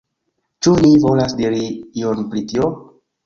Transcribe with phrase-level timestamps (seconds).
[0.65, 1.61] Ĉu ni volas diri
[2.05, 2.73] ion pri tio?